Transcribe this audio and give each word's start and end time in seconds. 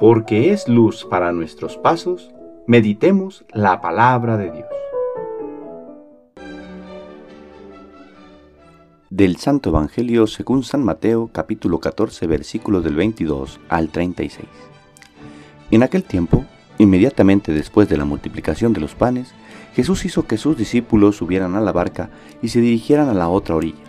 porque 0.00 0.50
es 0.50 0.66
luz 0.66 1.04
para 1.04 1.30
nuestros 1.30 1.76
pasos, 1.76 2.30
meditemos 2.66 3.44
la 3.52 3.82
palabra 3.82 4.38
de 4.38 4.50
Dios. 4.50 4.66
Del 9.10 9.36
Santo 9.36 9.68
Evangelio 9.68 10.26
según 10.26 10.62
San 10.62 10.82
Mateo 10.82 11.28
capítulo 11.30 11.80
14 11.80 12.26
versículos 12.26 12.82
del 12.82 12.94
22 12.94 13.60
al 13.68 13.90
36. 13.90 14.48
En 15.70 15.82
aquel 15.82 16.04
tiempo, 16.04 16.46
inmediatamente 16.78 17.52
después 17.52 17.86
de 17.90 17.98
la 17.98 18.06
multiplicación 18.06 18.72
de 18.72 18.80
los 18.80 18.94
panes, 18.94 19.34
Jesús 19.74 20.06
hizo 20.06 20.26
que 20.26 20.38
sus 20.38 20.56
discípulos 20.56 21.16
subieran 21.16 21.56
a 21.56 21.60
la 21.60 21.72
barca 21.72 22.08
y 22.40 22.48
se 22.48 22.62
dirigieran 22.62 23.10
a 23.10 23.14
la 23.14 23.28
otra 23.28 23.54
orilla, 23.54 23.84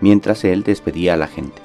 mientras 0.00 0.44
él 0.44 0.62
despedía 0.62 1.14
a 1.14 1.16
la 1.16 1.26
gente. 1.26 1.60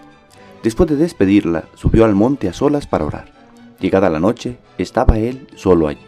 Después 0.63 0.89
de 0.89 0.95
despedirla, 0.95 1.65
subió 1.75 2.03
al 2.05 2.15
monte 2.15 2.49
a 2.49 2.53
solas 2.53 2.87
para 2.87 3.05
orar. 3.05 3.34
Llegada 3.79 4.09
la 4.09 4.19
noche, 4.19 4.57
estaba 4.77 5.17
él 5.17 5.47
solo 5.55 5.87
allí. 5.87 6.05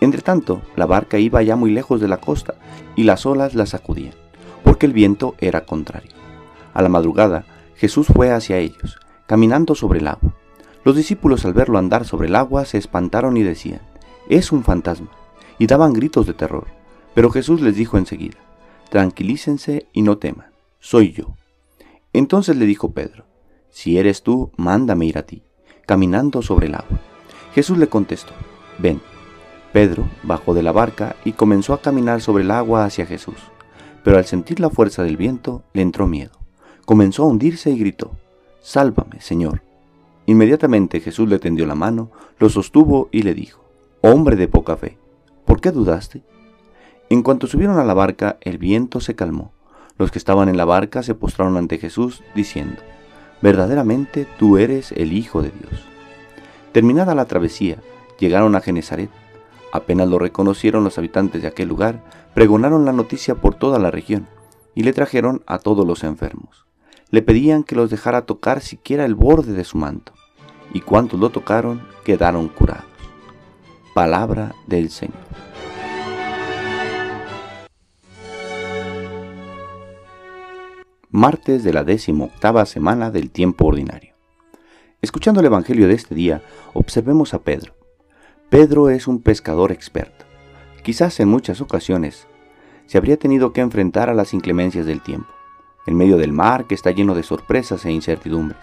Entretanto, 0.00 0.62
la 0.76 0.84
barca 0.84 1.18
iba 1.18 1.42
ya 1.42 1.56
muy 1.56 1.70
lejos 1.70 2.00
de 2.00 2.08
la 2.08 2.18
costa 2.18 2.54
y 2.96 3.04
las 3.04 3.24
olas 3.24 3.54
la 3.54 3.66
sacudían, 3.66 4.14
porque 4.62 4.86
el 4.86 4.92
viento 4.92 5.34
era 5.38 5.64
contrario. 5.64 6.10
A 6.74 6.82
la 6.82 6.88
madrugada, 6.88 7.44
Jesús 7.76 8.08
fue 8.08 8.30
hacia 8.30 8.58
ellos, 8.58 8.98
caminando 9.26 9.74
sobre 9.74 10.00
el 10.00 10.08
agua. 10.08 10.34
Los 10.84 10.96
discípulos 10.96 11.44
al 11.44 11.54
verlo 11.54 11.78
andar 11.78 12.04
sobre 12.04 12.28
el 12.28 12.34
agua 12.34 12.64
se 12.64 12.78
espantaron 12.78 13.36
y 13.36 13.42
decían, 13.42 13.80
es 14.28 14.52
un 14.52 14.64
fantasma, 14.64 15.08
y 15.58 15.66
daban 15.66 15.92
gritos 15.92 16.26
de 16.26 16.34
terror. 16.34 16.66
Pero 17.14 17.30
Jesús 17.30 17.60
les 17.60 17.76
dijo 17.76 17.96
enseguida, 17.96 18.38
tranquilícense 18.90 19.86
y 19.92 20.02
no 20.02 20.18
teman, 20.18 20.50
soy 20.80 21.12
yo. 21.12 21.36
Entonces 22.12 22.56
le 22.56 22.66
dijo 22.66 22.92
Pedro, 22.92 23.24
si 23.70 23.98
eres 23.98 24.22
tú, 24.22 24.50
mándame 24.56 25.06
ir 25.06 25.16
a 25.16 25.22
ti 25.22 25.42
caminando 25.92 26.40
sobre 26.40 26.68
el 26.68 26.74
agua. 26.74 27.00
Jesús 27.54 27.76
le 27.76 27.86
contestó, 27.86 28.32
ven. 28.78 29.02
Pedro 29.74 30.08
bajó 30.22 30.54
de 30.54 30.62
la 30.62 30.72
barca 30.72 31.16
y 31.22 31.32
comenzó 31.32 31.74
a 31.74 31.82
caminar 31.82 32.22
sobre 32.22 32.44
el 32.44 32.50
agua 32.50 32.86
hacia 32.86 33.04
Jesús, 33.04 33.36
pero 34.02 34.16
al 34.16 34.24
sentir 34.24 34.58
la 34.58 34.70
fuerza 34.70 35.02
del 35.02 35.18
viento 35.18 35.64
le 35.74 35.82
entró 35.82 36.06
miedo. 36.06 36.32
Comenzó 36.86 37.24
a 37.24 37.26
hundirse 37.26 37.70
y 37.70 37.78
gritó, 37.78 38.12
Sálvame, 38.62 39.20
Señor. 39.20 39.62
Inmediatamente 40.24 40.98
Jesús 41.00 41.28
le 41.28 41.38
tendió 41.38 41.66
la 41.66 41.74
mano, 41.74 42.10
lo 42.38 42.48
sostuvo 42.48 43.10
y 43.12 43.20
le 43.20 43.34
dijo, 43.34 43.62
Hombre 44.00 44.36
de 44.36 44.48
poca 44.48 44.78
fe, 44.78 44.96
¿por 45.44 45.60
qué 45.60 45.72
dudaste? 45.72 46.22
En 47.10 47.22
cuanto 47.22 47.46
subieron 47.46 47.78
a 47.78 47.84
la 47.84 47.92
barca, 47.92 48.38
el 48.40 48.56
viento 48.56 49.00
se 49.00 49.14
calmó. 49.14 49.52
Los 49.98 50.10
que 50.10 50.18
estaban 50.18 50.48
en 50.48 50.56
la 50.56 50.64
barca 50.64 51.02
se 51.02 51.14
postraron 51.14 51.58
ante 51.58 51.76
Jesús, 51.76 52.22
diciendo, 52.34 52.80
verdaderamente 53.42 54.26
tú 54.38 54.56
eres 54.56 54.92
el 54.92 55.12
Hijo 55.12 55.42
de 55.42 55.50
Dios. 55.50 55.84
Terminada 56.72 57.14
la 57.14 57.26
travesía, 57.26 57.78
llegaron 58.18 58.54
a 58.54 58.60
Genezaret. 58.60 59.10
Apenas 59.72 60.08
lo 60.08 60.18
reconocieron 60.18 60.84
los 60.84 60.96
habitantes 60.98 61.42
de 61.42 61.48
aquel 61.48 61.68
lugar, 61.68 62.02
pregonaron 62.34 62.84
la 62.84 62.92
noticia 62.92 63.34
por 63.34 63.54
toda 63.54 63.78
la 63.78 63.90
región 63.90 64.26
y 64.74 64.84
le 64.84 64.92
trajeron 64.92 65.42
a 65.46 65.58
todos 65.58 65.86
los 65.86 66.04
enfermos. 66.04 66.64
Le 67.10 67.20
pedían 67.20 67.62
que 67.62 67.74
los 67.74 67.90
dejara 67.90 68.24
tocar 68.24 68.60
siquiera 68.60 69.04
el 69.04 69.14
borde 69.14 69.52
de 69.52 69.64
su 69.64 69.76
manto, 69.76 70.12
y 70.72 70.80
cuantos 70.80 71.20
lo 71.20 71.30
tocaron 71.30 71.82
quedaron 72.04 72.48
curados. 72.48 72.86
Palabra 73.94 74.54
del 74.66 74.88
Señor. 74.88 75.51
Martes 81.22 81.62
de 81.62 81.72
la 81.72 81.84
décimo 81.84 82.24
octava 82.24 82.66
semana 82.66 83.12
del 83.12 83.30
tiempo 83.30 83.66
ordinario. 83.66 84.12
Escuchando 85.02 85.38
el 85.38 85.46
Evangelio 85.46 85.86
de 85.86 85.94
este 85.94 86.16
día, 86.16 86.42
observemos 86.72 87.32
a 87.32 87.42
Pedro. 87.44 87.76
Pedro 88.50 88.90
es 88.90 89.06
un 89.06 89.22
pescador 89.22 89.70
experto. 89.70 90.24
Quizás 90.82 91.20
en 91.20 91.28
muchas 91.28 91.60
ocasiones 91.60 92.26
se 92.86 92.98
habría 92.98 93.18
tenido 93.18 93.52
que 93.52 93.60
enfrentar 93.60 94.10
a 94.10 94.14
las 94.14 94.34
inclemencias 94.34 94.84
del 94.84 95.00
tiempo, 95.00 95.28
en 95.86 95.96
medio 95.96 96.16
del 96.16 96.32
mar 96.32 96.66
que 96.66 96.74
está 96.74 96.90
lleno 96.90 97.14
de 97.14 97.22
sorpresas 97.22 97.84
e 97.84 97.92
incertidumbres. 97.92 98.58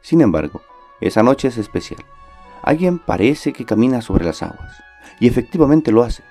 Sin 0.00 0.20
embargo, 0.20 0.62
esa 1.00 1.24
noche 1.24 1.48
es 1.48 1.58
especial. 1.58 2.04
Alguien 2.62 3.00
parece 3.00 3.52
que 3.52 3.64
camina 3.64 4.02
sobre 4.02 4.24
las 4.24 4.44
aguas, 4.44 4.84
y 5.18 5.26
efectivamente 5.26 5.90
lo 5.90 6.04
hace. 6.04 6.22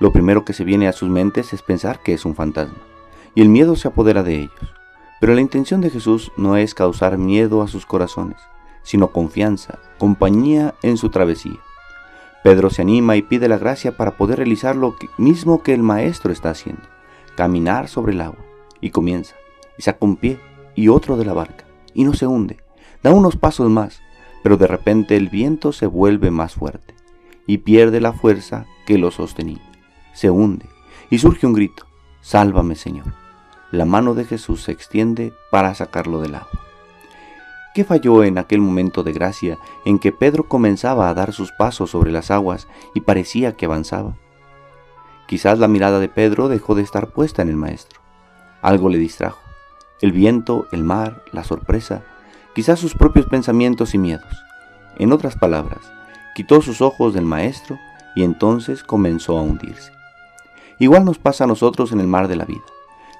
Lo 0.00 0.12
primero 0.12 0.44
que 0.44 0.52
se 0.52 0.64
viene 0.64 0.86
a 0.86 0.92
sus 0.92 1.08
mentes 1.08 1.54
es 1.54 1.62
pensar 1.62 2.00
que 2.00 2.12
es 2.12 2.26
un 2.26 2.34
fantasma, 2.34 2.82
y 3.34 3.40
el 3.40 3.48
miedo 3.48 3.74
se 3.74 3.88
apodera 3.88 4.22
de 4.22 4.40
ellos. 4.40 4.77
Pero 5.20 5.34
la 5.34 5.40
intención 5.40 5.80
de 5.80 5.90
Jesús 5.90 6.32
no 6.36 6.56
es 6.56 6.74
causar 6.74 7.18
miedo 7.18 7.62
a 7.62 7.68
sus 7.68 7.86
corazones, 7.86 8.38
sino 8.82 9.10
confianza, 9.12 9.78
compañía 9.98 10.74
en 10.82 10.96
su 10.96 11.10
travesía. 11.10 11.58
Pedro 12.44 12.70
se 12.70 12.82
anima 12.82 13.16
y 13.16 13.22
pide 13.22 13.48
la 13.48 13.58
gracia 13.58 13.96
para 13.96 14.16
poder 14.16 14.38
realizar 14.38 14.76
lo 14.76 14.96
mismo 15.16 15.62
que 15.62 15.74
el 15.74 15.82
Maestro 15.82 16.32
está 16.32 16.50
haciendo, 16.50 16.82
caminar 17.36 17.88
sobre 17.88 18.12
el 18.12 18.20
agua, 18.20 18.44
y 18.80 18.90
comienza, 18.90 19.34
y 19.76 19.82
saca 19.82 19.98
un 20.00 20.16
pie 20.16 20.38
y 20.76 20.88
otro 20.88 21.16
de 21.16 21.24
la 21.24 21.32
barca, 21.32 21.64
y 21.94 22.04
no 22.04 22.14
se 22.14 22.26
hunde, 22.26 22.58
da 23.02 23.12
unos 23.12 23.36
pasos 23.36 23.68
más, 23.68 24.00
pero 24.44 24.56
de 24.56 24.68
repente 24.68 25.16
el 25.16 25.28
viento 25.28 25.72
se 25.72 25.86
vuelve 25.86 26.30
más 26.30 26.54
fuerte, 26.54 26.94
y 27.46 27.58
pierde 27.58 28.00
la 28.00 28.12
fuerza 28.12 28.66
que 28.86 28.98
lo 28.98 29.10
sostenía, 29.10 29.60
se 30.12 30.30
hunde, 30.30 30.66
y 31.10 31.18
surge 31.18 31.46
un 31.46 31.54
grito, 31.54 31.86
Sálvame 32.20 32.76
Señor 32.76 33.27
la 33.70 33.84
mano 33.84 34.14
de 34.14 34.24
Jesús 34.24 34.62
se 34.62 34.72
extiende 34.72 35.34
para 35.50 35.74
sacarlo 35.74 36.20
del 36.20 36.34
agua. 36.36 36.60
¿Qué 37.74 37.84
falló 37.84 38.24
en 38.24 38.38
aquel 38.38 38.60
momento 38.60 39.02
de 39.02 39.12
gracia 39.12 39.58
en 39.84 39.98
que 39.98 40.10
Pedro 40.10 40.48
comenzaba 40.48 41.08
a 41.08 41.14
dar 41.14 41.32
sus 41.32 41.52
pasos 41.52 41.90
sobre 41.90 42.10
las 42.10 42.30
aguas 42.30 42.66
y 42.94 43.02
parecía 43.02 43.56
que 43.56 43.66
avanzaba? 43.66 44.16
Quizás 45.26 45.58
la 45.58 45.68
mirada 45.68 46.00
de 46.00 46.08
Pedro 46.08 46.48
dejó 46.48 46.74
de 46.74 46.82
estar 46.82 47.10
puesta 47.10 47.42
en 47.42 47.50
el 47.50 47.56
Maestro. 47.56 48.00
Algo 48.62 48.88
le 48.88 48.98
distrajo. 48.98 49.38
El 50.00 50.12
viento, 50.12 50.66
el 50.72 50.82
mar, 50.82 51.22
la 51.32 51.44
sorpresa, 51.44 52.02
quizás 52.54 52.80
sus 52.80 52.94
propios 52.94 53.26
pensamientos 53.26 53.94
y 53.94 53.98
miedos. 53.98 54.44
En 54.96 55.12
otras 55.12 55.36
palabras, 55.36 55.92
quitó 56.34 56.62
sus 56.62 56.80
ojos 56.80 57.12
del 57.12 57.26
Maestro 57.26 57.78
y 58.16 58.24
entonces 58.24 58.82
comenzó 58.82 59.38
a 59.38 59.42
hundirse. 59.42 59.92
Igual 60.78 61.04
nos 61.04 61.18
pasa 61.18 61.44
a 61.44 61.46
nosotros 61.46 61.92
en 61.92 62.00
el 62.00 62.06
mar 62.06 62.26
de 62.26 62.36
la 62.36 62.44
vida. 62.44 62.64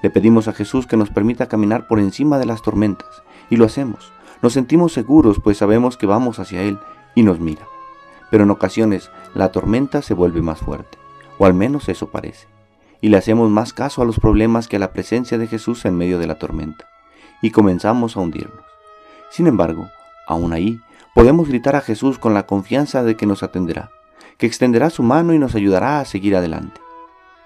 Le 0.02 0.10
pedimos 0.10 0.48
a 0.48 0.52
Jesús 0.52 0.86
que 0.86 0.96
nos 0.96 1.10
permita 1.10 1.48
caminar 1.48 1.86
por 1.88 1.98
encima 1.98 2.38
de 2.38 2.46
las 2.46 2.62
tormentas, 2.62 3.22
y 3.50 3.56
lo 3.56 3.64
hacemos. 3.64 4.12
Nos 4.42 4.52
sentimos 4.52 4.92
seguros 4.92 5.40
pues 5.42 5.58
sabemos 5.58 5.96
que 5.96 6.06
vamos 6.06 6.38
hacia 6.38 6.62
Él 6.62 6.78
y 7.14 7.22
nos 7.22 7.40
mira. 7.40 7.66
Pero 8.30 8.44
en 8.44 8.50
ocasiones 8.50 9.10
la 9.34 9.50
tormenta 9.50 10.02
se 10.02 10.14
vuelve 10.14 10.42
más 10.42 10.60
fuerte, 10.60 10.98
o 11.38 11.46
al 11.46 11.54
menos 11.54 11.88
eso 11.88 12.10
parece, 12.10 12.46
y 13.00 13.08
le 13.08 13.16
hacemos 13.16 13.50
más 13.50 13.72
caso 13.72 14.02
a 14.02 14.04
los 14.04 14.20
problemas 14.20 14.68
que 14.68 14.76
a 14.76 14.80
la 14.80 14.92
presencia 14.92 15.38
de 15.38 15.46
Jesús 15.46 15.84
en 15.84 15.96
medio 15.96 16.18
de 16.18 16.26
la 16.26 16.38
tormenta, 16.38 16.86
y 17.42 17.50
comenzamos 17.50 18.16
a 18.16 18.20
hundirnos. 18.20 18.64
Sin 19.30 19.46
embargo, 19.46 19.88
aún 20.26 20.52
ahí, 20.52 20.80
podemos 21.14 21.48
gritar 21.48 21.74
a 21.74 21.80
Jesús 21.80 22.18
con 22.18 22.34
la 22.34 22.46
confianza 22.46 23.02
de 23.02 23.16
que 23.16 23.26
nos 23.26 23.42
atenderá, 23.42 23.90
que 24.36 24.46
extenderá 24.46 24.90
su 24.90 25.02
mano 25.02 25.32
y 25.32 25.38
nos 25.38 25.54
ayudará 25.54 26.00
a 26.00 26.04
seguir 26.04 26.36
adelante. 26.36 26.80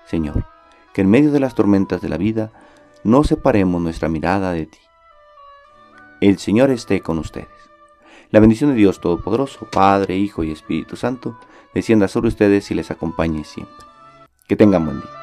Señor, 0.04 0.44
que 0.92 1.03
en 1.03 1.10
medio 1.10 1.30
de 1.32 1.41
las 1.41 1.54
tormentas 1.54 2.00
de 2.00 2.08
la 2.08 2.16
vida 2.16 2.50
no 3.04 3.25
separemos 3.25 3.80
nuestra 3.80 4.08
mirada 4.08 4.53
de 4.53 4.66
ti. 4.66 4.78
El 6.20 6.38
Señor 6.38 6.70
esté 6.70 7.00
con 7.00 7.19
ustedes. 7.19 7.48
La 8.30 8.41
bendición 8.41 8.70
de 8.70 8.76
Dios 8.76 9.00
Todopoderoso, 9.00 9.66
Padre, 9.70 10.16
Hijo 10.16 10.44
y 10.44 10.53
Espíritu 10.53 10.97
Santo, 10.97 11.38
descienda 11.75 12.08
sobre 12.08 12.28
ustedes 12.28 12.70
y 12.70 12.75
les 12.75 12.91
acompañe 12.91 13.44
siempre. 13.44 13.84
Que 14.47 14.56
tengan 14.56 14.84
buen 14.84 15.00
día. 15.00 15.22